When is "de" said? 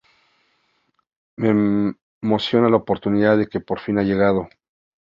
3.37-3.45